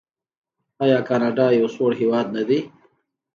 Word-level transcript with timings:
آیا 0.83 0.99
کاناډا 1.07 1.45
یو 1.59 1.67
سوړ 1.75 1.91
هیواد 2.01 2.27
نه 2.35 2.43
دی؟ 2.47 2.59